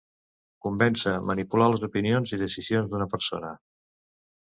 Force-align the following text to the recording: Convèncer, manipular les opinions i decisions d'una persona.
Convèncer, 0.65 1.13
manipular 1.33 1.69
les 1.73 1.85
opinions 1.91 2.35
i 2.37 2.43
decisions 2.47 2.91
d'una 2.95 3.13
persona. 3.17 3.57